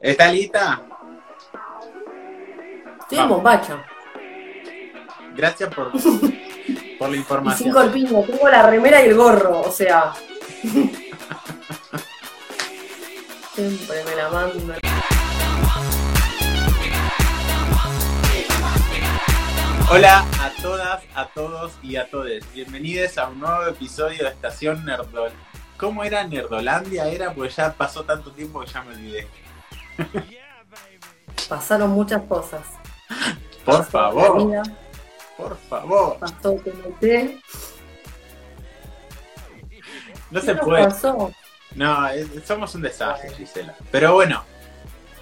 [0.00, 0.82] ¿Está lista?
[3.00, 3.84] Estoy en bombacha.
[5.34, 5.90] Gracias por,
[6.98, 7.58] por la Y información.
[7.64, 8.22] sin corpiño.
[8.22, 10.12] Tengo la remera y el gorro, o sea.
[13.54, 14.74] Siempre me la mando.
[19.90, 22.44] Hola a todas, a todos y a todes.
[22.52, 25.32] Bienvenidos a un nuevo episodio de Estación Nerdol.
[25.78, 27.08] ¿Cómo era Nerdolandia?
[27.08, 29.26] Era pues ya pasó tanto tiempo que ya me olvidé.
[31.48, 32.62] Pasaron muchas cosas.
[33.64, 34.62] Por favor,
[35.36, 36.18] por favor.
[36.18, 37.40] pasó TNT.
[40.30, 40.84] No ¿Qué se puede.
[40.84, 41.32] pasó?
[41.74, 43.74] No, es- somos un desastre, Gisela.
[43.90, 44.44] Pero bueno,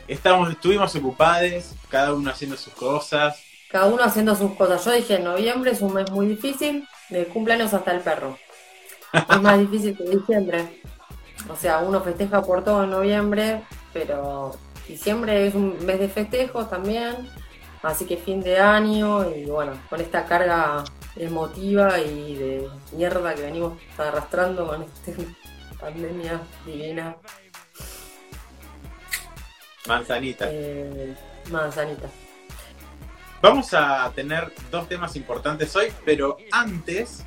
[0.08, 3.40] estamos, estuvimos ocupados, cada uno haciendo sus cosas.
[3.70, 4.84] Cada uno haciendo sus cosas.
[4.84, 8.36] Yo dije, noviembre es un mes muy difícil, de cumpleaños hasta el perro.
[9.12, 10.82] Es más difícil que diciembre.
[11.48, 13.62] O sea, uno festeja por todo en noviembre,
[13.92, 14.56] pero
[14.88, 17.28] diciembre es un mes de festejos también.
[17.82, 20.82] Así que fin de año y bueno, con esta carga
[21.14, 25.12] emotiva y de mierda que venimos arrastrando con esta
[25.80, 27.16] pandemia divina.
[29.86, 30.46] Manzanita.
[30.50, 31.14] Eh,
[31.50, 32.08] manzanita.
[33.40, 37.24] Vamos a tener dos temas importantes hoy, pero antes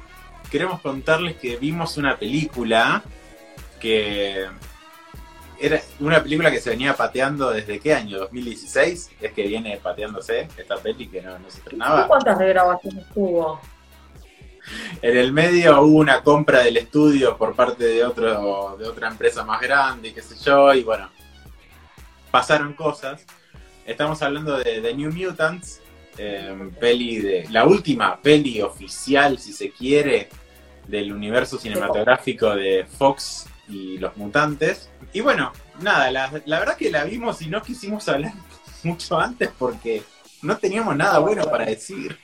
[0.52, 3.04] queremos contarles que vimos una película
[3.80, 4.48] que
[5.60, 10.48] era una película que se venía pateando desde qué año, 2016, es que viene pateándose
[10.58, 12.08] esta peli que no, no se estrenaba.
[12.08, 13.60] ¿Cuántas regrabaciones tuvo?
[15.02, 19.44] En el medio hubo una compra del estudio por parte de otro de otra empresa
[19.44, 21.10] más grande, qué sé yo, y bueno,
[22.32, 23.26] pasaron cosas.
[23.86, 25.82] Estamos hablando de The New Mutants,
[26.18, 30.30] eh, peli de la última peli oficial, si se quiere,
[30.88, 34.90] del universo cinematográfico de Fox y los mutantes.
[35.14, 38.34] Y bueno, nada, la, la verdad que la vimos y no quisimos hablar
[38.84, 40.04] mucho antes porque
[40.42, 42.18] no teníamos nada bueno para decir.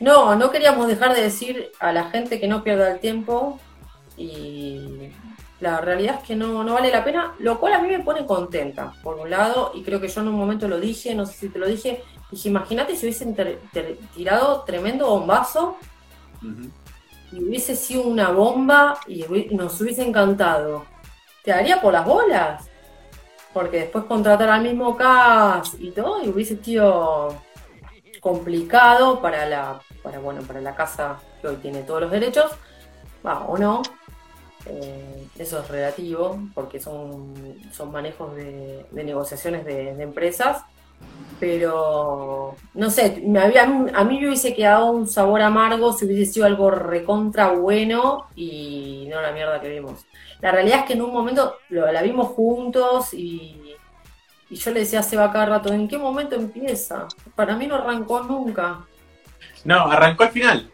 [0.00, 3.58] No, no queríamos dejar de decir a la gente que no pierda el tiempo
[4.16, 5.10] y
[5.60, 8.24] la realidad es que no, no vale la pena, lo cual a mí me pone
[8.24, 11.32] contenta, por un lado, y creo que yo en un momento lo dije, no sé
[11.32, 13.36] si te lo dije, dije, imagínate si hubiesen
[14.14, 15.76] tirado tremendo bombazo.
[17.32, 20.84] Y hubiese sido una bomba y nos hubiese encantado.
[21.42, 22.68] ¿Te daría por las bolas?
[23.52, 27.36] Porque después contratar al mismo cast y todo, y hubiese sido
[28.20, 32.52] complicado para la, para, bueno, para la casa que hoy tiene todos los derechos,
[33.26, 33.82] va, o no.
[34.66, 37.34] Eh, eso es relativo, porque son,
[37.72, 40.64] son manejos de, negociaciones de empresas.
[41.40, 46.32] Pero, no sé, me había, a mí me hubiese quedado un sabor amargo si hubiese
[46.32, 50.04] sido algo recontra bueno y no la mierda que vimos.
[50.40, 53.74] La realidad es que en un momento lo- la vimos juntos y,
[54.50, 57.06] y yo le decía a Seba cada rato, ¿en qué momento empieza?
[57.36, 58.80] Para mí no arrancó nunca.
[59.64, 60.70] No, arrancó al final.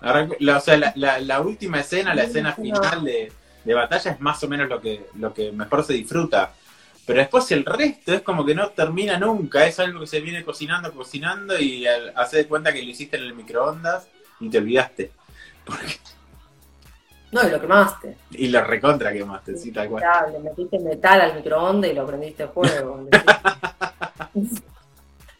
[0.00, 3.32] Arrancó- la, o sea, la, la- la última escena, la escena final de,
[3.64, 6.52] de batalla es más o menos lo que, lo que mejor se disfruta.
[7.06, 9.66] Pero después el resto es como que no termina nunca.
[9.66, 13.16] Es algo que se viene cocinando, cocinando y al, hace de cuenta que lo hiciste
[13.18, 14.08] en el microondas
[14.40, 15.10] y te olvidaste.
[15.66, 15.98] Porque-
[17.32, 18.16] No, y lo quemaste.
[18.30, 20.04] y lo recontra quemaste, sí, tal cual.
[20.32, 23.06] Le metiste metal al microondas y lo prendiste fuego.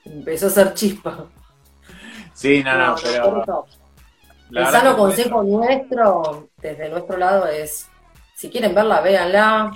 [0.05, 1.27] Empezó a hacer chispa.
[2.35, 3.67] Sí, no, no, No, pero.
[4.51, 7.89] El sano consejo nuestro, desde nuestro lado, es,
[8.37, 9.73] si quieren verla, véanla.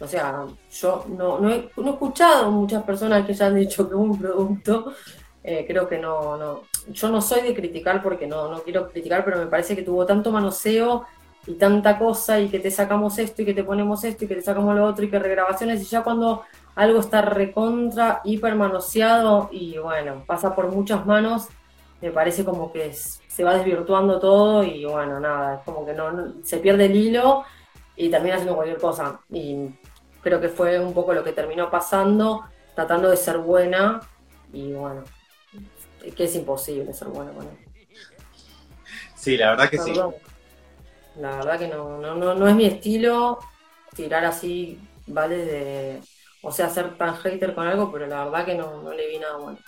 [0.00, 3.88] O sea, yo no, no, he, no he escuchado muchas personas que ya han dicho
[3.88, 4.92] que un producto.
[5.42, 6.62] Eh, creo que no, no.
[6.88, 10.04] Yo no soy de criticar porque no, no quiero criticar, pero me parece que tuvo
[10.04, 11.06] tanto manoseo
[11.46, 14.34] y tanta cosa y que te sacamos esto y que te ponemos esto y que
[14.34, 16.42] te sacamos lo otro y que regrabaciones y ya cuando
[16.74, 21.46] algo está recontra, hiper manoseado y bueno, pasa por muchas manos,
[22.02, 26.10] me parece como que se va desvirtuando todo y bueno, nada, es como que no,
[26.12, 27.44] no- se pierde el hilo
[27.96, 29.20] y termina haciendo cualquier cosa.
[29.30, 29.68] Y
[30.26, 32.44] creo que fue un poco lo que terminó pasando,
[32.74, 34.00] tratando de ser buena
[34.52, 35.04] y bueno,
[36.16, 37.56] que es imposible ser buena con él.
[39.14, 39.94] Sí, la verdad que sí.
[41.14, 43.38] La verdad que no, no, no, no es mi estilo
[43.94, 46.00] tirar así, vale, de,
[46.42, 49.20] o sea, ser tan hater con algo, pero la verdad que no, no le vi
[49.20, 49.58] nada bueno.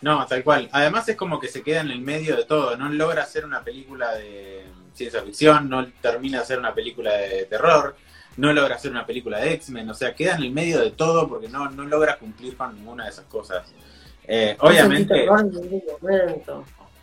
[0.00, 0.70] No, tal cual.
[0.72, 2.74] Además es como que se queda en el medio de todo.
[2.78, 4.64] No logra hacer una película de
[4.94, 7.94] ciencia ficción, no termina de hacer una película de terror,
[8.36, 9.90] no logra hacer una película de X-Men.
[9.90, 13.04] O sea, queda en el medio de todo porque no, no logra cumplir con ninguna
[13.04, 13.66] de esas cosas.
[14.24, 15.26] Eh, obviamente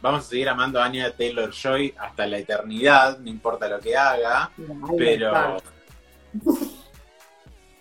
[0.02, 3.96] vamos a seguir amando a Anya Taylor Joy hasta la eternidad, no importa lo que
[3.96, 4.52] haga.
[4.98, 5.58] Pero,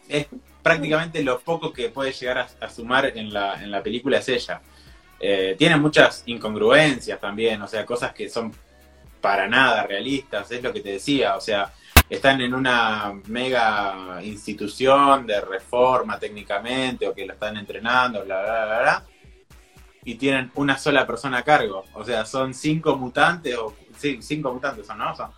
[0.08, 0.26] es
[0.62, 4.60] prácticamente lo poco que puede llegar a, sumar en la, en la película es ella.
[5.20, 8.52] Eh, tiene muchas incongruencias también, o sea, cosas que son
[9.20, 11.72] para nada realistas, es lo que te decía, o sea,
[12.08, 18.64] están en una mega institución de reforma técnicamente o que lo están entrenando, bla, bla,
[18.64, 19.05] bla, bla,
[20.05, 24.52] y tienen una sola persona a cargo, o sea, son cinco mutantes, o sí, cinco
[24.55, 25.14] mutantes son, ¿no?
[25.14, 25.31] Son,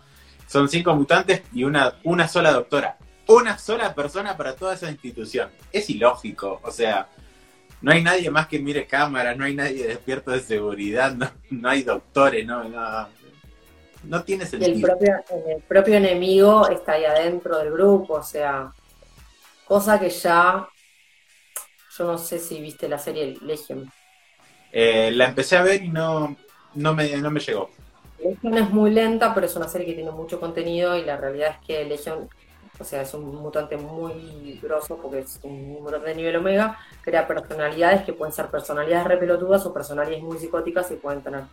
[0.47, 2.97] son cinco mutantes y una, una sola doctora,
[3.27, 7.09] una sola persona para toda esa institución, es ilógico, o sea,
[7.81, 11.13] no hay nadie más que mire cámaras, no hay nadie despierto de seguridad,
[11.49, 13.07] no, hay doctores, no, no,
[14.03, 14.73] no tiene sentido.
[14.73, 15.15] el propio,
[15.47, 18.71] el propio enemigo está ahí adentro del grupo, o sea,
[19.65, 20.67] cosa que ya,
[21.97, 23.91] yo no sé si viste la serie Legion.
[24.71, 26.35] Eh, la empecé a ver y no,
[26.75, 27.69] no, me, no me llegó.
[28.23, 31.57] Legion es muy lenta, pero es una serie que tiene mucho contenido y la realidad
[31.59, 32.29] es que Legion
[32.81, 37.27] o sea, es un mutante muy grosso porque es un mutante de nivel omega, crea
[37.27, 41.43] personalidades que pueden ser personalidades repelotudas o personalidades muy psicóticas y pueden tener.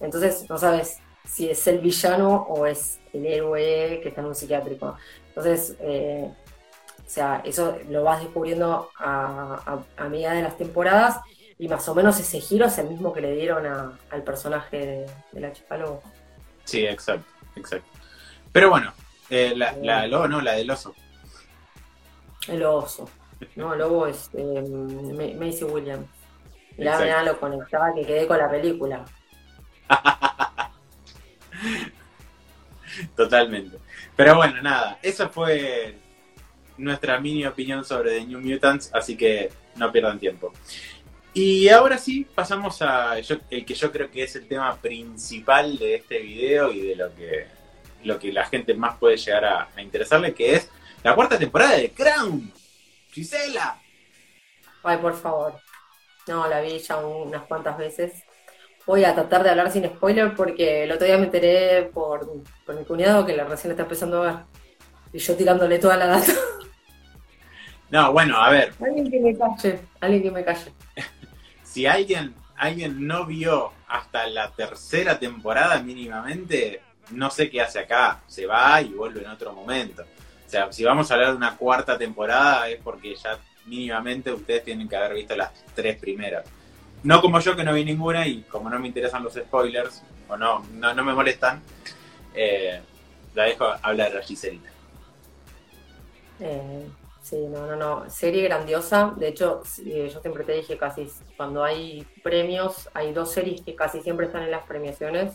[0.00, 4.34] Entonces, no sabes si es el villano o es el héroe que está en un
[4.34, 4.96] psiquiátrico.
[5.28, 6.28] Entonces, eh,
[7.06, 11.20] o sea, eso lo vas descubriendo a, a, medida de las temporadas
[11.58, 13.66] y más o menos ese giro es el mismo que le dieron
[14.10, 16.02] al personaje de, la chica lobo.
[16.64, 17.88] Sí, exacto, exacto.
[18.52, 18.92] Pero bueno,
[19.30, 20.94] eh, la, la lobo, no, la del oso.
[22.48, 23.08] El oso.
[23.56, 26.06] No, el lobo es eh, Macy Williams.
[26.76, 29.04] Mirá, mirá lo conectaba que quedé con la película.
[33.16, 33.78] Totalmente.
[34.16, 35.96] Pero bueno, nada, esa fue
[36.76, 40.52] nuestra mini opinión sobre The New Mutants, así que no pierdan tiempo.
[41.34, 45.96] Y ahora sí, pasamos a el que yo creo que es el tema principal de
[45.96, 47.58] este video y de lo que
[48.04, 50.70] lo que la gente más puede llegar a, interesarle, que es
[51.02, 52.52] la cuarta temporada de Crown.
[53.10, 53.80] Gisela.
[54.82, 55.60] Ay, por favor.
[56.26, 58.22] No, la vi ya unas cuantas veces.
[58.88, 62.26] Voy a tratar de hablar sin spoiler porque el otro día me enteré por,
[62.68, 64.40] mi cuñado que la recién está empezando a ver.
[65.12, 66.32] Y yo tirándole toda la data.
[67.90, 68.74] No, bueno, a ver.
[68.82, 70.72] Alguien que me calle, alguien que me calle.
[71.62, 76.82] si alguien, alguien no vio hasta la tercera temporada mínimamente,
[77.12, 80.02] no sé qué hace acá, se va y vuelve en otro momento.
[80.02, 84.64] O sea, si vamos a hablar de una cuarta temporada es porque ya mínimamente ustedes
[84.64, 86.44] tienen que haber visto las tres primeras.
[87.02, 90.36] No como yo que no vi ninguna y como no me interesan los spoilers, o
[90.36, 91.62] no, no, me molestan,
[92.34, 92.80] eh,
[93.34, 94.70] la dejo hablar a Giselina.
[96.40, 96.86] Eh,
[97.22, 98.10] sí, no, no, no.
[98.10, 99.14] Serie grandiosa.
[99.16, 103.74] De hecho, eh, yo siempre te dije casi cuando hay premios, hay dos series que
[103.74, 105.34] casi siempre están en las premiaciones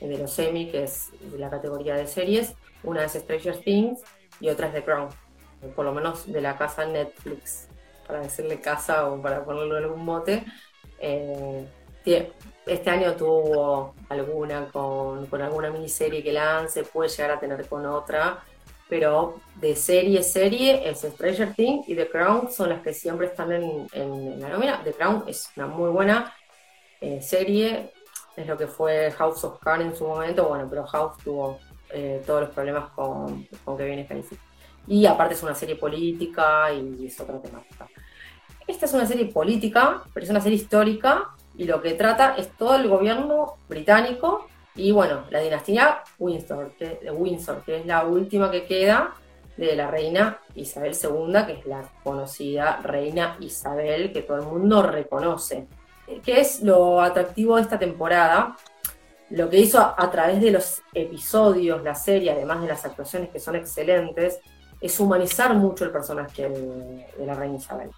[0.00, 2.54] de los semi, que es de la categoría de series.
[2.82, 4.00] Una es Stranger Things
[4.40, 5.08] y otra es The Crown,
[5.74, 7.68] por lo menos de la casa Netflix,
[8.06, 10.44] para decirle casa o para ponerlo en algún mote.
[10.98, 11.66] Eh,
[12.66, 17.84] este año tuvo alguna con, con, alguna miniserie que lance, puede llegar a tener con
[17.86, 18.44] otra,
[18.88, 23.52] pero de serie serie es Stranger Things y The Crown son las que siempre están
[23.52, 24.82] en, en, la nómina.
[24.84, 26.32] The Crown es una muy buena
[27.00, 27.92] eh, serie,
[28.36, 31.58] es lo que fue House of Cards en su momento, bueno, pero House tuvo
[31.90, 34.38] eh, todos los problemas con, con Kevin Spacey.
[34.88, 37.88] Y aparte es una serie política y es otra temática.
[38.66, 42.50] Esta es una serie política, pero es una serie histórica y lo que trata es
[42.56, 48.04] todo el gobierno británico y bueno, la dinastía Windsor, que, de Windsor, que es la
[48.04, 49.14] última que queda
[49.56, 54.82] de la reina Isabel II, que es la conocida reina Isabel que todo el mundo
[54.82, 55.66] reconoce.
[56.22, 58.56] ¿Qué es lo atractivo de esta temporada?
[59.30, 63.40] Lo que hizo a, través de los episodios, la serie, además de las actuaciones que
[63.40, 64.38] son excelentes,
[64.80, 67.90] es humanizar mucho el personaje de, la reina Isabel.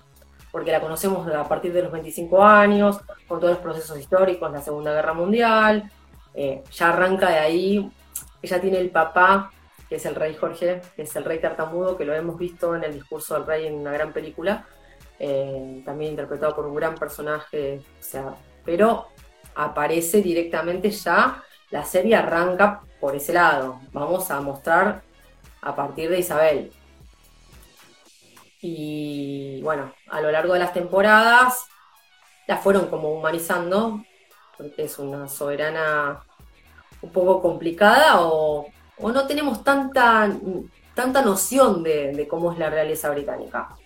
[0.51, 4.63] Porque la conocemos a partir de los 25 años, con todos los procesos históricos, la
[4.63, 5.91] Segunda Guerra Mundial,
[6.35, 7.93] eh, ya arranca de ahí,
[8.43, 9.51] ella tiene el papá,
[9.89, 12.85] que es el rey Jorge, que es el rey tartamudo, que lo hemos visto en
[12.85, 14.67] el discurso del rey en una gran película,
[15.19, 19.09] eh, también interpretado por un gran personaje, o sea, pero
[19.55, 25.03] aparece directamente ya, la serie arranca por ese lado, vamos a mostrar
[25.61, 26.73] a partir de Isabel.
[28.61, 31.67] Y bueno, a lo largo de las temporadas
[32.47, 34.03] la fueron como humanizando,
[34.57, 36.21] porque es una soberana
[37.03, 38.67] un poco complicada o,
[39.01, 40.29] no tenemos tanta,
[40.95, 43.77] tanta noción de cómo es la realeza británica.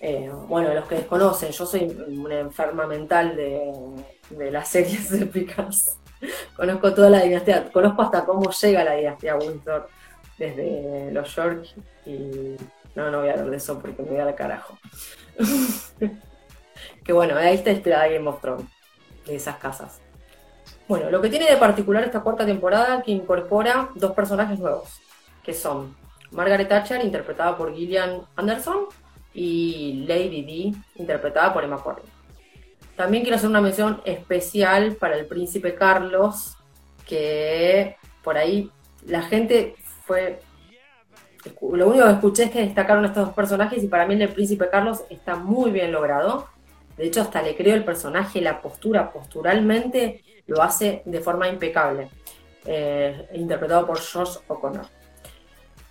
[0.00, 5.98] Eh, bueno, los que desconocen, yo soy una enferma mental de, las series épicas.
[6.56, 9.88] conozco toda la dinastía, conozco hasta cómo llega la dinastía Windsor.
[10.38, 11.66] desde los York
[12.96, 14.78] no, no voy a hablar de eso porque me voy al carajo.
[17.04, 18.66] que bueno, ahí está inspirada Game of Thrones,
[19.26, 20.00] de esas casas.
[20.88, 25.00] Bueno, lo que tiene de particular esta cuarta temporada que incorpora dos personajes nuevos,
[25.44, 25.96] que son
[26.30, 28.86] Margaret Thatcher, interpretada por Gillian Anderson,
[29.36, 32.06] y Lady D, interpretada por Emma Corrin.
[32.96, 36.56] También quiero hacer una mención especial para el príncipe Carlos,
[37.06, 38.70] que por ahí
[39.04, 39.76] la gente
[40.06, 40.40] fue...
[41.60, 44.68] Lo único que escuché es que destacaron estos dos personajes y para mí el príncipe
[44.70, 46.48] Carlos está muy bien logrado.
[46.96, 52.08] De hecho, hasta le creo el personaje, la postura, posturalmente lo hace de forma impecable.
[52.64, 54.86] Eh, interpretado por Josh O'Connor.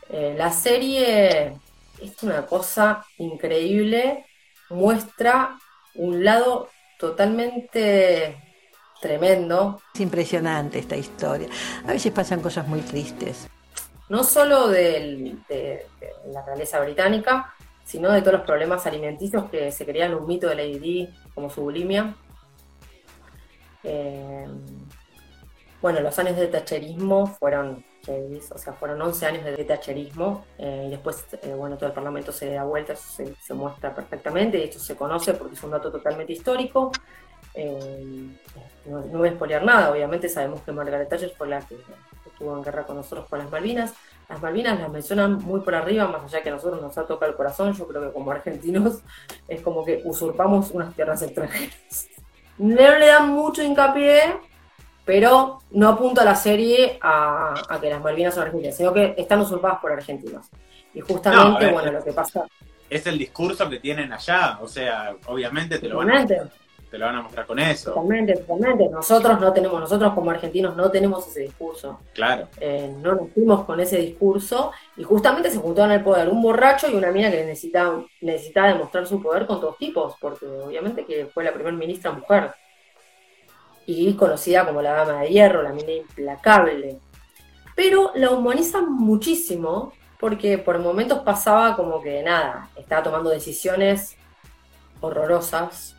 [0.09, 1.53] Eh, la serie
[2.01, 4.25] es una cosa increíble,
[4.69, 5.57] muestra
[5.95, 6.69] un lado
[6.99, 8.37] totalmente
[9.01, 9.81] tremendo.
[9.93, 11.47] Es impresionante esta historia.
[11.87, 13.47] A veces pasan cosas muy tristes.
[14.09, 15.37] No solo de,
[16.27, 20.55] la realeza británica, sino de todos los problemas alimenticios que se creían un mito de
[20.55, 22.15] Lady Di, como su bulimia.
[23.83, 24.47] Eh,
[25.81, 27.83] bueno, los años de tacherismo fueron
[28.51, 32.31] o sea, fueron 11 años de thatcherismo eh, y después, eh, bueno, todo el Parlamento
[32.31, 36.33] se da vuelta, se, muestra perfectamente y esto se conoce porque es un dato totalmente
[36.33, 36.91] histórico.
[37.53, 38.27] Eh,
[38.85, 41.77] no, voy a expoliar nada, obviamente sabemos que Margaret Thatcher fue la que
[42.35, 43.93] estuvo en guerra con nosotros con las Malvinas.
[44.29, 47.31] Las Malvinas las mencionan muy por arriba, más allá que a nosotros nos ha tocado
[47.31, 48.99] el corazón, yo creo que como argentinos
[49.47, 52.07] es como que usurpamos unas tierras extranjeras.
[52.57, 54.39] No le dan mucho hincapié
[55.05, 59.79] pero no apunta la serie a, que las Malvinas son argentinas, sino que están usurpadas
[59.79, 60.47] por argentinos.
[60.95, 62.47] Y justamente, bueno, lo que pasa...
[62.89, 66.25] Es el discurso que tienen allá, o sea, obviamente te lo, van a,
[66.95, 67.91] te lo van a mostrar con eso.
[67.91, 68.87] Totalmente, totalmente.
[68.87, 71.99] Nosotros no tenemos, nosotros como argentinos no tenemos ese discurso.
[72.13, 72.47] Claro.
[72.57, 76.89] Eh, no nos fuimos con ese discurso y justamente se juntaron al poder un borracho
[76.89, 81.25] y una mina que necesitaba, necesitaba demostrar su poder con todos tipos, porque obviamente que
[81.25, 82.51] fue la primera ministra mujer
[83.85, 86.99] y conocida como la Dama de Hierro, la mina implacable.
[87.75, 94.15] Pero la humanizan muchísimo porque por momentos pasaba como que nada, estaba tomando decisiones
[95.01, 95.94] horrorosas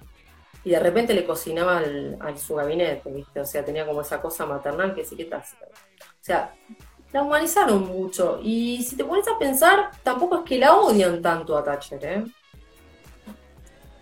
[0.66, 3.38] y de repente le cocinaba al, su gabinete, ¿viste?
[3.38, 5.36] O sea, tenía como esa cosa maternal que sí que está.
[5.36, 5.44] O
[6.20, 6.52] sea,
[7.12, 11.56] la humanizaron mucho y si te pones a pensar, tampoco es que la odian tanto
[11.56, 12.24] a Thatcher, ¿eh?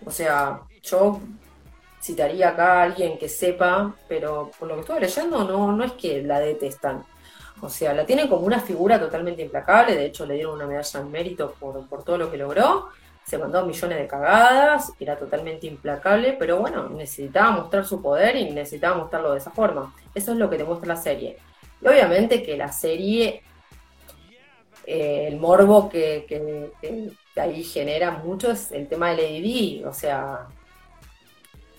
[0.03, 1.21] O sea, yo
[2.01, 5.91] citaría acá a alguien que sepa, pero por lo que estuve leyendo no, no es
[5.91, 7.05] que la detestan.
[7.61, 10.99] O sea, la tienen como una figura totalmente implacable, de hecho le dieron una medalla
[10.99, 12.89] en mérito por, por todo lo que logró,
[13.25, 18.51] se mandó millones de cagadas, era totalmente implacable, pero bueno, necesitaba mostrar su poder y
[18.51, 19.95] necesitaba mostrarlo de esa forma.
[20.13, 21.37] Eso es lo que te muestra la serie.
[21.81, 23.41] Y obviamente que la serie,
[24.85, 26.71] eh, el morbo que,
[27.35, 30.47] ahí genera mucho es el tema de Lady Di, o sea,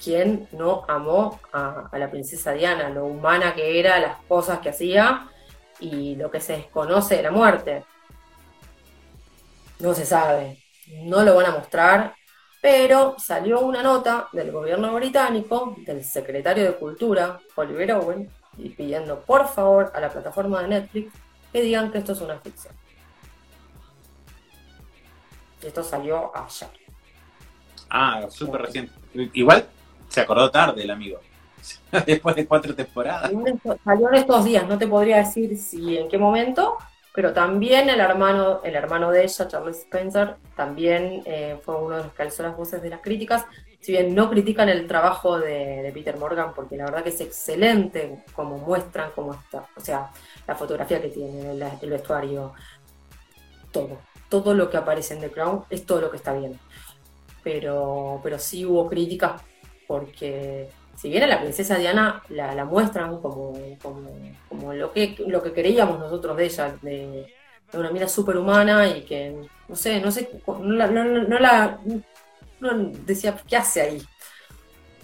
[0.03, 2.89] ¿quién no amó a, la princesa Diana?
[2.89, 5.29] Lo humana que era, las cosas que hacía
[5.79, 7.85] y lo que se desconoce de la muerte.
[9.79, 12.15] No se sabe, no lo van a mostrar,
[12.61, 19.21] pero salió una nota del gobierno británico, del secretario de Cultura, Oliver Owen, y pidiendo
[19.21, 21.13] por favor a la plataforma de Netflix
[21.53, 22.75] que digan que esto es una ficción.
[25.63, 26.69] Esto salió ayer.
[27.91, 28.93] Ah, súper reciente.
[29.33, 29.67] Igual
[30.09, 31.21] se acordó tarde el amigo.
[32.07, 33.33] Después de cuatro temporadas.
[33.85, 36.77] Salió en estos días, no te podría decir si en qué momento,
[37.17, 42.03] pero también el hermano, el hermano de ella, Charles Spencer, también eh, fue uno de
[42.05, 43.47] los que alzó las voces de las críticas.
[43.81, 48.23] Si bien no critican el trabajo de, Peter Morgan, porque la verdad que es excelente
[48.35, 50.11] como muestran cómo está, o sea,
[50.47, 52.53] la fotografía que tiene, el, vestuario,
[53.73, 56.61] todo, todo lo que aparece en The Crown es todo lo que está bien.
[57.43, 59.41] Pero, pero sí hubo críticas
[59.87, 63.53] porque si bien a la princesa Diana la, muestran como,
[64.49, 67.35] como, lo, que, lo que creíamos nosotros de ella, de,
[67.75, 69.37] una mira superhumana y que,
[69.69, 71.79] no sé, no sé, no la, no, la
[73.05, 74.03] decía, ¿qué hace ahí?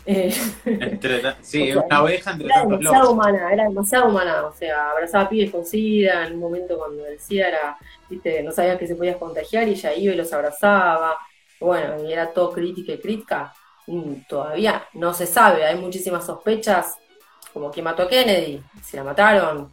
[0.06, 0.32] Eh,
[1.42, 5.64] sí, una oveja entre Era demasiado humana, era demasiado humana, o sea, abrazaba pibes con
[5.64, 7.76] SIDA en un momento cuando el SIDA era,
[8.08, 11.18] viste, no sabían que se podía contagiar y ella iba y los abrazaba,
[11.61, 13.52] bueno, y era todo crítica y crítica
[14.29, 16.97] todavía no se sabe, hay muchísimas sospechas,
[17.53, 19.71] como que mató a Kennedy, si la mataron,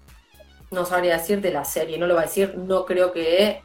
[0.72, 3.62] no sabría decirte la serie, no lo va a decir, no creo que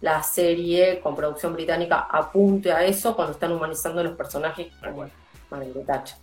[0.00, 5.12] la serie con producción británica apunte a eso cuando están humanizando los personajes bueno,
[5.50, 6.18] Margaret Thatcher.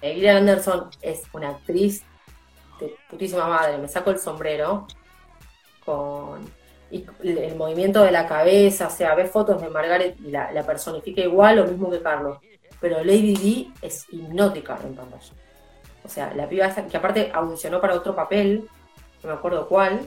[0.00, 2.02] Gillian Anderson es una actriz
[2.80, 4.86] de putísima madre, me saco el sombrero.
[5.84, 10.62] con y el movimiento de la cabeza, o sea, ves fotos de Margaret y la
[10.66, 12.36] personifica igual, lo mismo que Carlos.
[12.82, 15.32] Pero Lady D es hipnótica en pantalla.
[16.04, 18.68] O sea, la piba esa, que aparte audicionó para otro papel,
[19.22, 20.06] no me acuerdo cuál,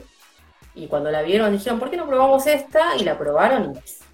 [0.74, 2.94] y cuando la vieron dijeron, ¿por qué no probamos esta?
[2.96, 4.06] Y la probaron y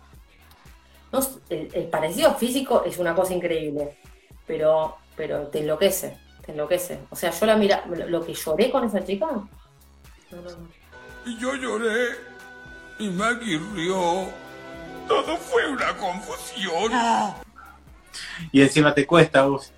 [1.13, 3.99] no, el, el, parecido físico es una cosa increíble,
[4.47, 6.17] pero, pero te enloquece,
[6.47, 7.01] te enloquece.
[7.11, 9.27] O sea, yo la mira, lo que lloré con esa chica.
[9.27, 9.47] No,
[10.31, 10.69] no, no.
[11.27, 12.17] Y yo lloré,
[12.99, 14.27] y Maggie rió.
[15.07, 16.93] Todo fue una confusión.
[18.53, 19.73] Y encima te cuesta vos.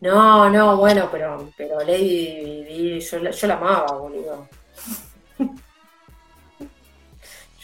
[0.00, 4.48] No, no, bueno, pero, pero Lady Di, yo, la- yo la amaba, boludo.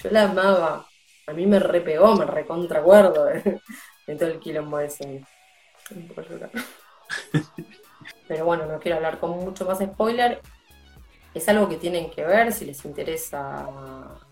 [0.03, 0.87] yo la amaba.
[1.27, 3.61] A mí me repegó, me recontracuerdo de,
[4.07, 5.23] de todo el quilombo ese.
[8.29, 10.41] Pero bueno, no quiero hablar con mucho más spoiler.
[11.35, 13.69] Es algo que tienen que ver si les interesa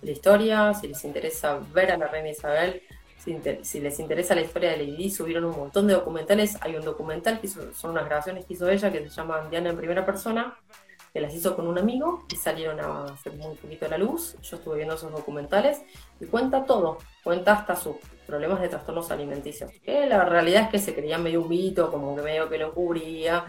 [0.02, 2.82] la historia, si les interesa ver a la reina Isabel,
[3.18, 6.56] si, les interesa la historia de Lady subieron un montón de documentales.
[6.60, 9.70] Hay un documental que hizo- son unas grabaciones que hizo ella que se llaman Diana
[9.70, 10.56] en primera persona,
[11.12, 14.36] que las hizo con un amigo y salieron a hacer muy poquito la luz.
[14.42, 15.82] Yo estuve viendo esos documentales
[16.20, 17.96] y cuenta todo, cuenta hasta sus
[18.26, 19.70] problemas de trastornos alimenticios.
[19.84, 22.72] Que la realidad es que se creía medio un mito, como que medio que lo
[22.74, 23.44] cubría.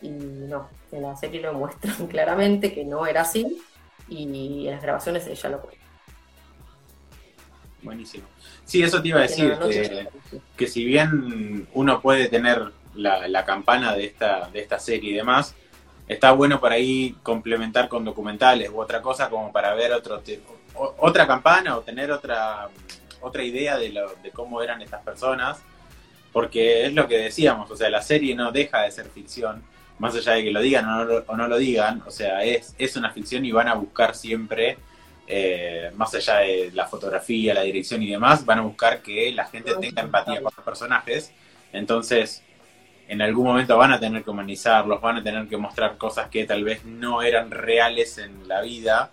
[0.00, 3.60] Y no, en la serie lo muestran claramente que no era así
[4.08, 5.77] y en las grabaciones ella lo cuenta.
[7.88, 8.24] Buenísimo.
[8.66, 9.66] Sí, eso te iba a decir, no
[10.56, 15.14] que, si bien uno puede tener la, la campana de esta, de esta serie y
[15.14, 15.54] demás,
[16.06, 20.22] está bueno por ahí complementar con documentales u otra cosa como para ver otro
[20.74, 22.68] o- otra campana o tener otra,
[23.22, 25.56] otra idea de, lo, de cómo eran estas personas,
[26.30, 29.62] porque es lo que decíamos, o sea, la serie no deja de ser ficción,
[29.98, 32.44] más allá de que lo digan o no, lo- o no lo digan, o sea,
[32.44, 34.76] es, es una ficción y van a buscar siempre
[35.30, 39.44] eh, más allá de la fotografía, la dirección y demás, van a buscar que la
[39.44, 41.32] gente tenga empatía con los personajes.
[41.70, 42.42] Entonces,
[43.08, 46.46] en algún momento van a tener que humanizarlos, van a tener que mostrar cosas que
[46.46, 49.10] tal vez no eran reales en la vida.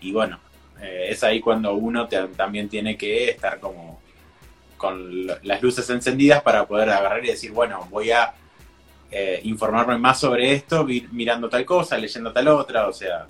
[0.00, 0.40] Y bueno,
[0.80, 4.02] eh, es ahí cuando uno también tiene que estar como
[4.76, 8.34] con las luces encendidas para poder agarrar y decir, bueno, voy a
[9.12, 13.28] eh, informarme más sobre esto, mirando tal cosa, leyendo tal otra, o sea,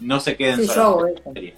[0.00, 1.56] no se queden Sí, yo hago serie.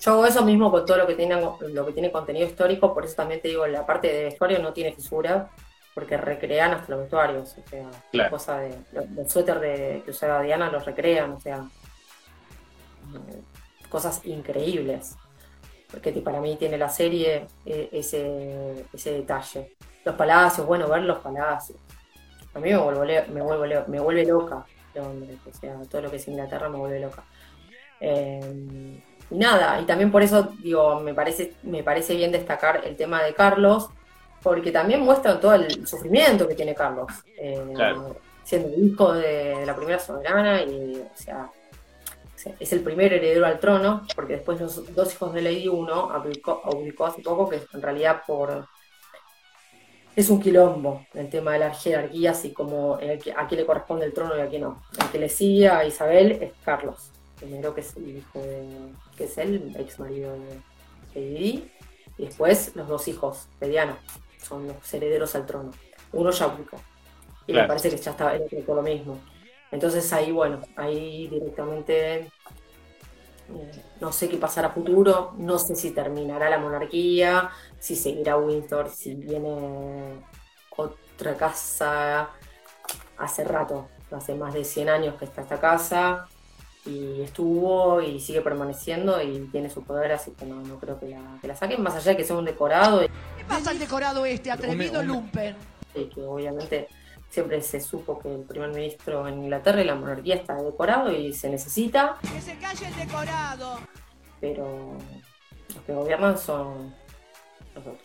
[0.00, 3.04] Yo hago eso mismo con todo lo que tiene, lo que tiene contenido histórico, por
[3.04, 5.48] eso también te digo, la parte de vestuario no tiene fisura,
[5.94, 8.30] porque recrean hasta los vestuarios, o sea, Claro.
[8.30, 8.74] cosa de,
[9.14, 11.64] los suéter de, que usaba Diana los recrean, o sea,
[13.14, 13.42] eh,
[13.88, 15.14] cosas increíbles,
[15.90, 19.72] porque para mí tiene la serie eh, ese, ese detalle.
[20.04, 21.78] Los palacios, bueno, ver los palacios.
[22.54, 26.10] A mí me vuelve, me vuelve, lo- me vuelve loca Londres, o sea, todo lo
[26.10, 27.24] que es Inglaterra me vuelve loca.
[28.00, 32.96] Eh, y nada, y también por eso digo, me parece, me parece bien destacar el
[32.96, 33.88] tema de Carlos,
[34.42, 38.16] porque también muestran todo el sufrimiento que tiene Carlos, eh, Claro.
[38.42, 41.50] siendo hijo de la primera soberana y, o sea,
[42.60, 46.60] es el primer heredero al trono, porque después los dos hijos de Lady uno publicó,
[46.60, 48.68] publicó hace poco que en realidad por
[50.16, 54.06] es un quilombo el tema de las jerarquías y como el a quién le corresponde
[54.06, 54.82] el trono y a quién no.
[55.00, 58.68] El que le sigue a Isabel es Carlos, primero que es el hijo de,
[59.16, 60.60] que es el ex marido de
[61.14, 61.70] Lady Di,
[62.18, 63.98] y después los dos hijos de Diana,
[64.38, 65.72] son los herederos al trono.
[66.12, 66.76] Uno ya abdicó.
[67.46, 67.62] Y Claro.
[67.64, 69.18] me parece que ya estaba el otro por lo mismo.
[69.72, 72.30] Entonces ahí, bueno, ahí directamente
[74.00, 78.90] no sé qué pasará a futuro, no sé si terminará la monarquía, si seguirá Windsor,
[78.90, 80.24] si viene
[80.76, 82.30] otra casa.
[83.16, 86.26] Hace rato, hace más de 100 años que está esta casa
[86.84, 91.08] y estuvo y sigue permaneciendo y tiene su poder, así que no, no creo que
[91.08, 93.04] la, que la saquen, más allá de que sea un decorado.
[93.04, 95.56] Y ¿Qué pasa al decorado este, atrevido lumpen?
[95.94, 96.88] y que obviamente
[97.34, 101.32] siempre se supo que el primer ministro en Inglaterra y la monarquía está decorado y
[101.32, 103.80] se necesita, Que se calle el decorado.
[104.40, 104.96] pero
[105.74, 106.94] los que gobiernan son
[107.74, 107.98] los otros.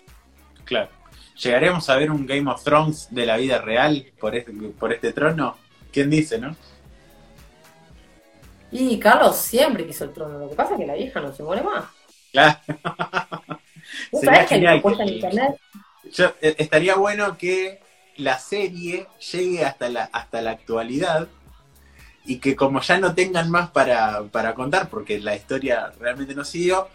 [0.65, 0.89] Claro.
[1.37, 5.13] ¿Llegaremos a ver un Game of Thrones de la vida real por este, por este
[5.13, 5.57] trono?
[5.91, 6.55] ¿Quién dice, no?
[8.71, 11.43] Y Carlos siempre quiso el trono, lo que pasa es que la vieja no se
[11.43, 11.85] muere más.
[12.31, 12.59] Claro.
[14.11, 15.59] ¿Vos sabés que hay propuesta en internet?
[16.11, 17.79] Yo, eh, estaría bueno que
[18.19, 21.27] la serie llegue hasta la, hasta la actualidad
[22.25, 26.43] y que como ya no tengan más para, para contar, porque la historia realmente no
[26.43, 26.87] siguió,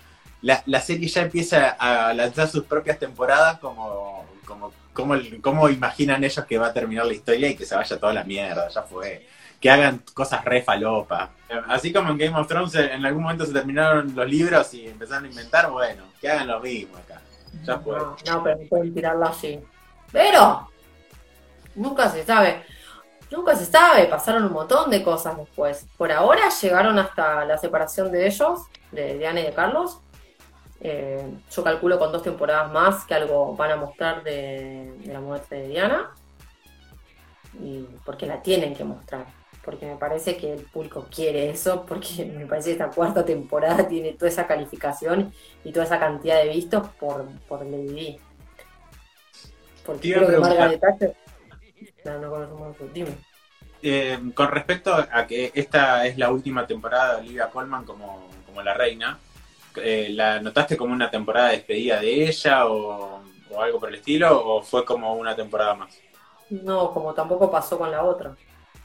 [0.43, 6.23] la, la serie ya empieza a lanzar sus propias temporadas como, como, como, como imaginan
[6.23, 8.83] ellos que va a terminar la historia y que se vaya toda la mierda, ya
[8.83, 9.27] fue.
[9.59, 11.31] que hagan cosas re falopa.
[11.69, 15.25] Así como en Game of Thrones en algún momento se terminaron los libros y empezaron
[15.25, 17.23] a inventar, bueno, que hagan lo mismo acá.
[17.65, 17.97] Ya fue.
[17.97, 19.59] No, no, pero no pueden tirarla así.
[20.13, 20.69] Pero
[21.75, 22.63] nunca se sabe.
[23.31, 25.87] Nunca se sabe, pasaron un montón de cosas después.
[25.97, 28.61] Por ahora llegaron hasta la separación de ellos,
[28.93, 29.99] de Diana y de Carlos.
[30.81, 35.21] Eh, yo calculo con dos temporadas más que algo van a mostrar de, de la
[35.21, 36.11] muerte de Diana.
[37.61, 39.27] Y porque la tienen que mostrar.
[39.65, 43.89] Porque me parece que el público quiere eso, porque me parece que esta cuarta temporada
[43.89, 45.33] tiene toda esa calificación
[45.65, 48.21] y toda esa cantidad de vistos por, por Lady Di.
[49.87, 50.59] Porque creo que preguntar.
[50.59, 51.24] Margaret Thatcher.
[52.05, 52.89] No, no conozco mucho.
[52.93, 53.17] Dime.
[53.83, 58.63] Eh, con respecto a que esta es la última temporada de Olivia Colman como, como
[58.63, 59.19] la reina,
[59.77, 63.97] eh, ¿la notaste como una temporada de despedida de ella o, o algo por el
[63.97, 64.43] estilo?
[64.43, 66.01] ¿O fue como una temporada más?
[66.51, 68.37] No, como tampoco pasó con la otra.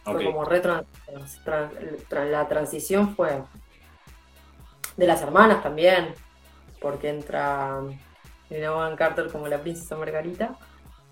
[0.04, 0.86] Fue como retran-
[1.46, 1.72] tran-
[2.10, 3.44] tran- la transición fue
[4.98, 6.14] de las hermanas también,
[6.82, 7.82] porque entra
[8.50, 10.56] Bonham Carter como la princesa Margarita,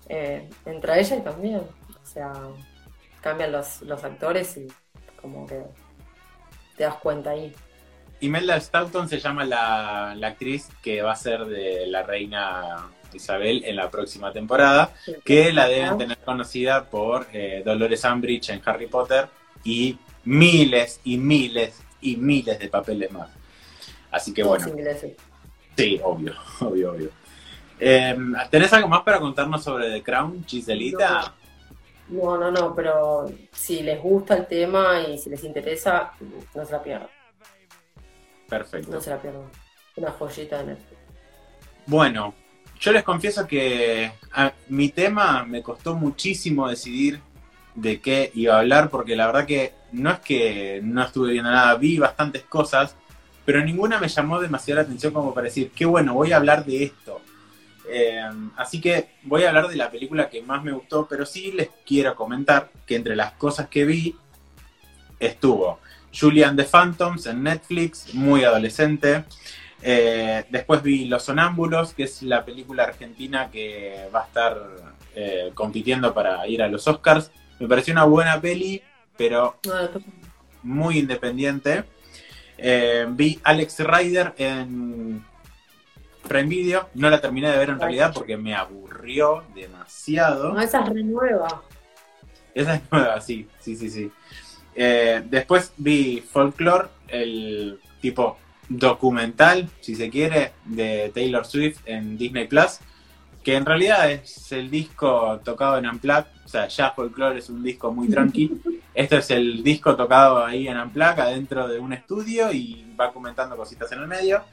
[0.10, 1.62] eh, entra ella y también,
[2.08, 2.34] o sea,
[3.20, 4.67] cambian los, los actores y
[5.22, 5.62] como que
[6.78, 7.54] te das cuenta ahí.
[8.22, 13.63] Imelda Staunton se llama la, la actriz que va a ser de la reina Isabel
[13.65, 14.93] en la próxima temporada,
[15.24, 19.28] que la deben tener conocida por eh, Dolores Umbridge en Harry Potter
[19.63, 23.30] y miles y miles y miles de papeles más.
[24.12, 24.65] Así que bueno,
[25.76, 27.10] sí, obvio, obvio, obvio.
[27.80, 28.17] Eh,
[28.50, 31.36] ¿Tenés algo más para contarnos sobre The Crown, Giselita?
[32.10, 36.12] No, no, no, pero si les gusta el tema y si les interesa,
[36.56, 37.10] no se la pierdan,
[38.48, 38.91] Perfecto.
[38.91, 39.43] no se la pierdan.
[39.98, 41.02] Una joyita de Netflix.
[41.86, 42.34] Bueno,
[42.80, 47.20] yo les confieso que a- mi tema me costó muchísimo decidir
[47.76, 51.50] de qué iba a hablar, porque la verdad que no es que no estuve viendo
[51.52, 52.96] nada, vi bastantes cosas,
[53.46, 56.63] pero ninguna me llamó demasiado la atención como para decir, qué bueno, voy a hablar
[56.65, 57.22] de esto.
[57.89, 58.21] Eh,
[58.58, 61.69] así que voy a hablar de la película que más me gustó, pero sí les
[61.86, 64.15] quiero comentar que entre las cosas que vi
[65.19, 65.80] estuvo
[66.17, 69.23] Julian the Phantoms en Netflix, muy adolescente.
[69.82, 74.58] Eh, después vi Los Sonámbulos, que es la película argentina que va a estar
[75.15, 77.32] eh, compitiendo para ir a los Oscars.
[77.60, 78.82] Me pareció una buena peli,
[79.17, 79.60] pero
[80.63, 81.84] muy independiente.
[82.58, 85.23] Eh, vi Alex Rider en
[86.28, 86.90] Prime Video.
[86.94, 90.54] No la terminé de ver en realidad porque me aburrió demasiado.
[90.54, 91.63] no, esa es re nueva.
[92.54, 94.12] Esa es nueva, sí, sí, sí, sí.
[94.76, 98.38] Eh, después vi Folklore, el tipo
[98.70, 102.80] documental, si se quiere, de Taylor Swift en Disney Plus,
[103.44, 107.63] que en realidad es el disco tocado en Unplugged, o sea, ya Folklore es un
[107.63, 108.62] disco muy tranqui.
[108.94, 113.56] Esto es el disco tocado ahí en Unplugged, adentro de un estudio y va comentando
[113.56, 114.44] cositas en el medio.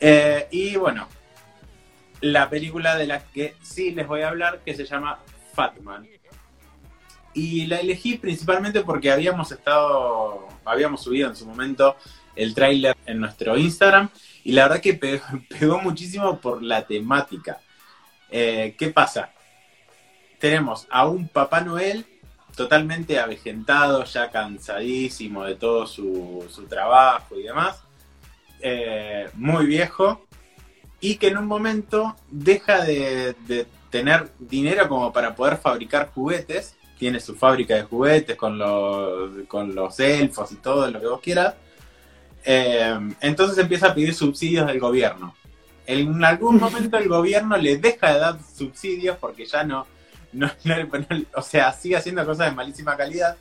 [0.00, 1.08] Eh, y bueno,
[2.20, 5.18] la película de la que sí les voy a hablar, que se llama
[5.54, 6.08] Fatman.
[7.32, 11.96] Y la elegí principalmente porque habíamos estado, habíamos subido en su momento
[12.34, 14.08] el tráiler en nuestro Instagram
[14.42, 14.94] y la verdad que
[15.48, 17.60] pegó, muchísimo por la temática.
[18.30, 19.30] Eh, ¿Qué pasa?
[20.38, 22.06] Tenemos a un Papá Noel
[22.56, 27.82] totalmente avejentado, ya cansadísimo de todo su, su trabajo y demás,
[28.62, 30.24] eh, muy viejo,
[31.00, 36.76] y que en un momento deja de, de tener dinero como para poder fabricar juguetes,
[36.98, 41.20] tiene su fábrica de juguetes con los, con los elfos y todo lo que vos
[41.20, 41.54] quieras,
[42.44, 45.34] eh, entonces empieza a pedir subsidios del gobierno.
[45.86, 49.86] En algún momento el gobierno le deja de dar subsidios porque ya no,
[50.32, 53.36] no, no- no- o sea, sigue haciendo cosas de malísima calidad.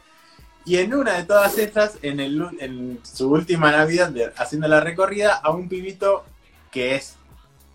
[0.66, 5.36] Y en una de todas esas, en, el, en su última Navidad, haciendo la recorrida,
[5.36, 6.26] a un pibito
[6.72, 7.16] que es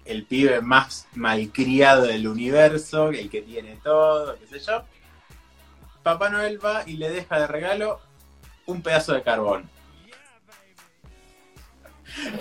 [0.05, 4.85] el pibe más malcriado del universo, el que tiene todo, qué sé yo.
[6.03, 8.01] Papá Noel va y le deja de regalo
[8.67, 9.69] un pedazo de carbón.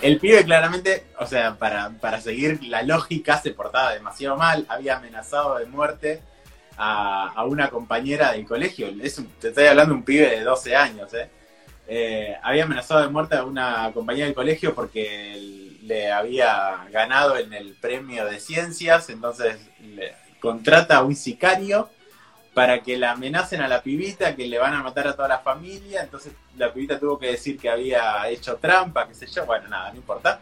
[0.02, 4.98] El pibe claramente, o sea, para, para seguir la lógica, se portaba demasiado mal, había
[4.98, 6.22] amenazado de muerte
[6.78, 8.90] a, una compañera del colegio.
[9.40, 11.30] Te estoy hablando de un pibe de 12 años, ¿eh?
[11.86, 17.54] Eh, había amenazado de muerte a una compañera del colegio porque le había ganado en
[17.54, 21.90] el premio de ciencias, entonces le contrata a un sicario
[22.54, 25.40] para que la amenacen a la pibita, que le van a matar a toda la
[25.40, 29.68] familia, entonces la pibita tuvo que decir que había hecho trampa, qué sé yo, bueno,
[29.68, 30.40] nada, no importa.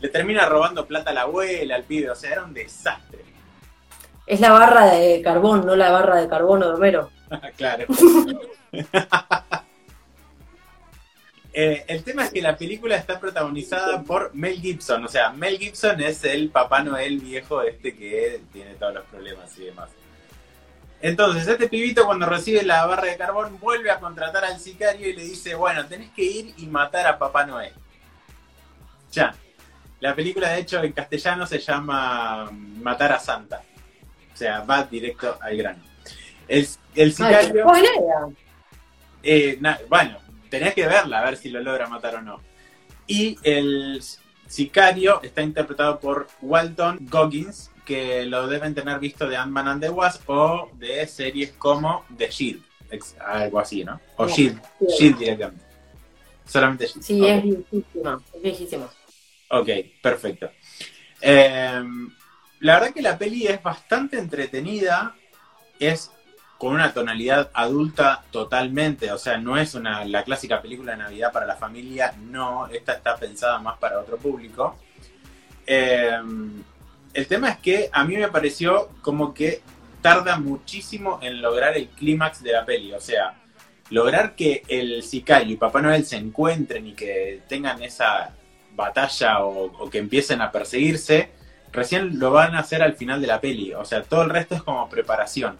[0.00, 3.31] Le termina robando plata a la abuela, al pibe, o sea, era un desastre.
[4.32, 7.10] Es la barra de carbón, no la barra de carbono de Homero.
[7.56, 7.86] claro.
[11.54, 15.04] Eh, el tema es que la película está protagonizada por Mel Gibson.
[15.04, 19.54] O sea, Mel Gibson es el Papá Noel viejo este que tiene todos los problemas
[19.58, 19.90] y demás.
[21.02, 25.12] Entonces, este pibito cuando recibe la barra de carbón vuelve a contratar al sicario y
[25.12, 27.74] le dice, bueno, tenés que ir y matar a Papá Noel.
[29.10, 29.34] Ya.
[30.00, 33.62] La película, de hecho, en castellano se llama Matar a Santa.
[34.32, 35.82] O sea, va directo al grano.
[36.48, 37.62] El, el Ay, sicario...
[37.64, 38.28] spoilea.
[39.22, 40.18] Eh, na- bueno,
[40.50, 42.40] tenés que verla a ver si lo logra matar o no.
[43.06, 44.02] Y el
[44.46, 49.90] sicario está interpretado por Walton Goggins, que lo deben tener visto de Ant-Man and the
[49.90, 52.62] Wasp o de series como The Shield,
[53.20, 54.00] algo así, ¿no?
[54.16, 54.86] O No, Shield, sí.
[54.98, 55.64] Shield directamente.
[56.46, 57.02] Solamente Shield.
[57.04, 58.90] Sí, es viejísima, es viejísima.
[59.50, 59.68] Ok,
[60.00, 60.50] perfecto.
[61.20, 61.82] Eh,
[62.62, 65.16] la verdad que la peli es bastante entretenida,
[65.80, 66.12] es
[66.58, 71.32] con una tonalidad adulta totalmente, o sea, no es una, la clásica película de Navidad
[71.32, 74.76] para la familia, no, esta está pensada más para otro público.
[75.66, 76.16] Eh,
[77.12, 79.60] el tema es que a mí me pareció como que
[80.00, 83.34] tarda muchísimo en lograr el clímax de la peli, o sea,
[83.90, 88.30] lograr que el sicario y Papá Noel se encuentren y que tengan esa
[88.76, 91.41] batalla o, o que empiecen a perseguirse,
[91.72, 93.74] recién lo van a hacer al final de la peli.
[93.74, 95.56] O sea, todo el resto es como preparación.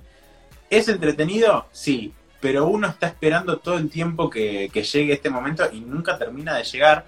[0.71, 1.67] ¿Es entretenido?
[1.73, 6.57] Sí, pero uno está esperando todo el tiempo que, llegue este momento y nunca termina
[6.57, 7.07] de llegar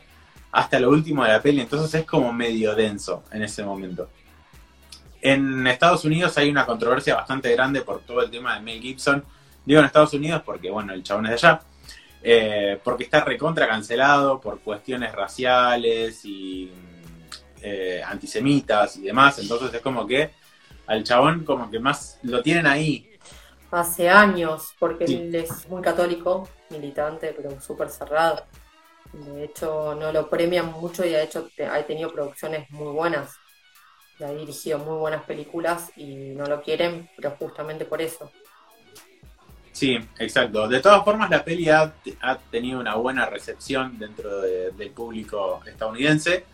[0.53, 4.09] hasta lo último de la peli, entonces es como medio denso en ese momento.
[5.21, 9.25] En Estados Unidos hay una controversia bastante grande por todo el tema de Mel Gibson.
[9.65, 11.61] Digo en Estados Unidos porque, bueno, el chabón es de allá.
[12.23, 16.71] Eh, porque está recontra cancelado por cuestiones raciales y
[17.65, 19.39] eh, antisemitas y demás.
[19.41, 20.33] Entonces es como que
[20.87, 23.09] al chabón como que más lo tienen ahí.
[23.71, 25.15] Hace años, porque Sí.
[25.17, 28.45] él es muy católico, militante, pero súper cerrado.
[29.13, 33.35] De hecho, no lo premian mucho y ha hecho, ha tenido producciones muy buenas.
[34.19, 38.31] Y ha dirigido muy buenas películas y no lo quieren, pero justamente por eso.
[39.73, 40.69] Sí, exacto.
[40.69, 45.61] De todas formas, la peli ha, ha tenido una buena recepción dentro de- del público
[45.67, 46.45] estadounidense.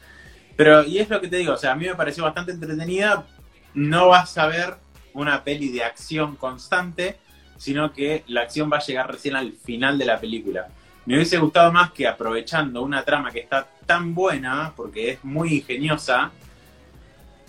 [0.60, 3.24] Pero, y es lo que te digo, o sea, a mí me pareció bastante entretenida.
[3.72, 4.74] No vas a ver
[5.14, 7.16] una peli de acción constante,
[7.56, 10.68] sino que la acción va a llegar recién al final de la película.
[11.06, 15.54] Me hubiese gustado más que aprovechando una trama que está tan buena, porque es muy
[15.54, 16.30] ingeniosa,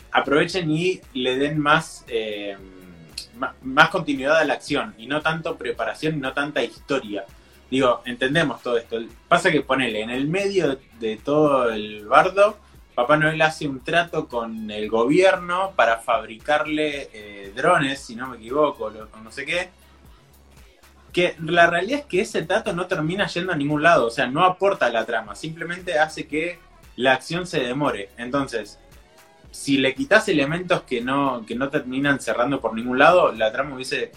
[0.10, 2.56] aprovechen y le den más, eh,
[3.62, 7.26] más continuidad a la acción y no tanto preparación y no tanta historia.
[7.70, 9.00] Digo, entendemos todo esto.
[9.28, 12.71] Pasa que ponele, en el medio de todo el bardo,
[13.02, 18.38] Papá Noel hace un trato con el gobierno para fabricarle eh, drones, si no me
[18.38, 19.70] equivoco, lo- no sé qué.
[21.12, 24.28] Que la realidad es que ese trato no termina yendo a ningún lado, o sea,
[24.28, 26.60] no aporta la trama, simplemente hace que
[26.96, 28.10] la acción se demore.
[28.18, 28.78] Entonces,
[29.50, 33.74] si le quitas elementos que no, que no terminan cerrando por ningún lado, la trama
[33.76, 34.12] hubiese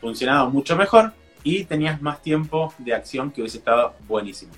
[0.00, 1.12] funcionado mucho mejor
[1.44, 4.52] y tenías más tiempo de acción que hubiese estado buenísimo.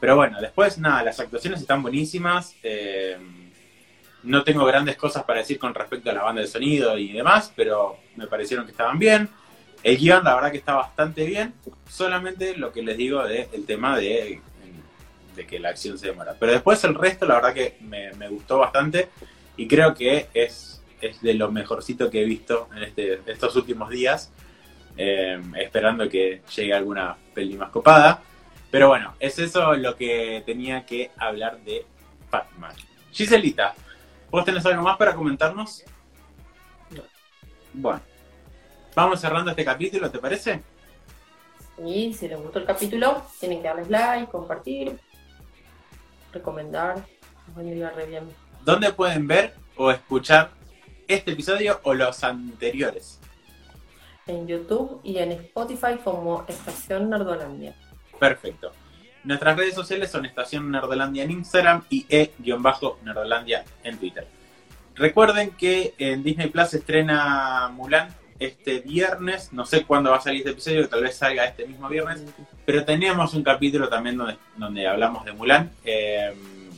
[0.00, 2.56] Pero bueno, después nada, las actuaciones están buenísimas.
[2.62, 3.16] eh,
[4.22, 7.52] no tengo grandes cosas para decir con respecto a la banda de sonido y demás,
[7.56, 9.28] pero me parecieron que estaban bien.
[9.82, 11.54] El guion, la verdad que está bastante bien.
[11.88, 14.40] Solamente lo que les digo del tema de,
[15.36, 16.36] de que la acción se demora.
[16.38, 19.08] Pero después el resto, la verdad que me, me gustó bastante.
[19.56, 23.88] Y creo que es, es de lo mejorcito que he visto en este, estos últimos
[23.88, 24.30] días.
[24.96, 28.22] eh, esperando que llegue alguna peli más copada.
[28.70, 31.84] Pero bueno, es eso lo que tenía que hablar de
[32.30, 32.72] Batman.
[33.10, 33.74] Giselita,
[34.30, 35.84] ¿vos tenés algo más para comentarnos?
[36.90, 37.02] No.
[37.74, 38.00] Bueno,
[38.94, 40.62] vamos cerrando este capítulo, ¿te parece?
[41.84, 45.00] Y si les gustó el capítulo, tienen que darles like, compartir,
[46.32, 46.96] recomendar.
[47.48, 48.28] Nos va a ir re bien.
[48.64, 50.50] ¿Dónde pueden ver o escuchar
[51.08, 53.18] este episodio o los anteriores?
[54.26, 57.74] En YouTube y en Spotify como Estación Nerdolandia.
[58.20, 58.72] Perfecto.
[59.24, 64.26] Nuestras redes sociales son Estación Nerdolandia en Instagram y E-Nerdolandia en Twitter.
[64.94, 69.52] Recuerden que en Disney Plus se estrena Mulan este viernes.
[69.52, 72.22] No sé cuándo va a salir este episodio, tal vez salga este mismo viernes.
[72.64, 74.18] Pero tenemos un capítulo también
[74.56, 75.70] donde, hablamos de Mulan.
[75.84, 76.34] eh,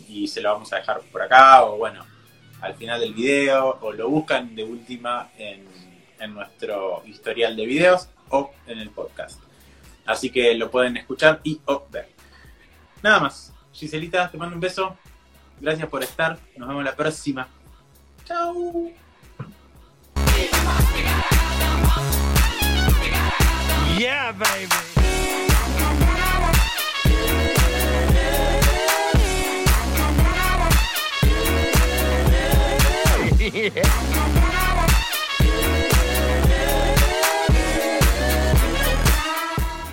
[0.09, 2.05] y se lo vamos a dejar por acá, o bueno,
[2.61, 8.53] al final del video, o lo buscan de última en nuestro historial de videos o
[8.67, 9.41] en el podcast.
[10.07, 11.61] Así que lo pueden escuchar y
[11.91, 12.09] ver.
[13.03, 13.53] Nada más.
[13.73, 14.97] Giselita, te mando un beso.
[15.61, 16.38] Gracias por estar.
[16.57, 17.49] Nos vemos la próxima.
[18.25, 18.91] Chao.
[23.99, 24.67] Yeah, baby.
[33.53, 34.09] yeah.